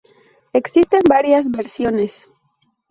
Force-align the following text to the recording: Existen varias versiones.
Existen 0.51 1.01
varias 1.07 1.47
versiones. 1.51 2.27